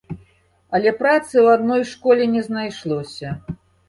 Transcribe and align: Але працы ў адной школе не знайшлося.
Але 0.77 0.93
працы 1.01 1.29
ў 1.31 1.57
адной 1.57 1.83
школе 1.91 2.23
не 2.37 2.41
знайшлося. 2.47 3.35